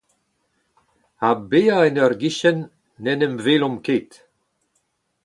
ha 1.19 1.29
bezañ 1.49 1.83
en 1.87 1.99
ur 2.05 2.13
gichen, 2.21 2.59
n'en 3.03 3.23
em 3.25 3.35
welomp 3.45 3.79
ket 3.85 4.11